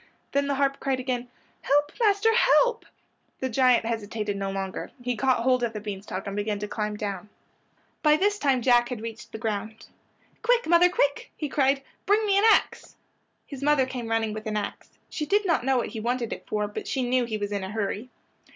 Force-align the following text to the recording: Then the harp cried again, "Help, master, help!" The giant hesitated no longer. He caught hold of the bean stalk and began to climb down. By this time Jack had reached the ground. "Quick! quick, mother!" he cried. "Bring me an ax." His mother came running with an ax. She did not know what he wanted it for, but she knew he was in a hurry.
Then 0.31 0.47
the 0.47 0.55
harp 0.55 0.79
cried 0.79 0.99
again, 0.99 1.27
"Help, 1.61 1.91
master, 1.99 2.33
help!" 2.33 2.87
The 3.39 3.49
giant 3.49 3.85
hesitated 3.85 4.35
no 4.35 4.49
longer. 4.49 4.89
He 4.99 5.15
caught 5.15 5.41
hold 5.43 5.61
of 5.61 5.73
the 5.73 5.79
bean 5.79 6.01
stalk 6.01 6.25
and 6.25 6.35
began 6.35 6.57
to 6.57 6.67
climb 6.67 6.97
down. 6.97 7.29
By 8.01 8.15
this 8.17 8.39
time 8.39 8.63
Jack 8.63 8.89
had 8.89 8.99
reached 9.01 9.31
the 9.31 9.37
ground. 9.37 9.85
"Quick! 10.41 10.63
quick, 10.63 10.67
mother!" 10.67 10.89
he 11.37 11.47
cried. 11.49 11.83
"Bring 12.07 12.25
me 12.25 12.35
an 12.39 12.45
ax." 12.51 12.95
His 13.45 13.61
mother 13.61 13.85
came 13.85 14.07
running 14.09 14.33
with 14.33 14.47
an 14.47 14.57
ax. 14.57 14.97
She 15.07 15.27
did 15.27 15.45
not 15.45 15.63
know 15.63 15.77
what 15.77 15.89
he 15.89 15.99
wanted 15.99 16.33
it 16.33 16.47
for, 16.47 16.67
but 16.67 16.87
she 16.87 17.07
knew 17.07 17.25
he 17.25 17.37
was 17.37 17.51
in 17.51 17.63
a 17.63 17.69
hurry. 17.69 18.09